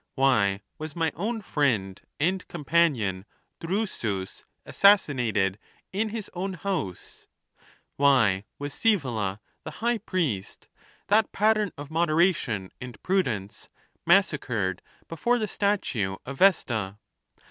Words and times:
Why 0.15 0.61
was 0.79 0.95
my 0.95 1.11
own 1.15 1.43
friend 1.43 2.01
and 2.19 2.47
companion 2.47 3.23
Drusus 3.59 4.45
assassinated 4.65 5.59
in 5.93 6.09
his 6.09 6.27
own 6.33 6.53
house? 6.53 7.27
Why 7.97 8.45
was 8.57 8.73
ScsBvola, 8.73 9.37
the 9.63 9.69
high 9.77 9.99
priest, 9.99 10.67
that 11.09 11.31
pattern 11.31 11.69
of 11.77 11.91
moderation 11.91 12.71
and 12.81 12.99
prudence, 13.03 13.69
massacred 14.03 14.81
before 15.07 15.37
the 15.37 15.47
statue 15.47 16.15
of 16.25 16.39
Vesta 16.39 16.97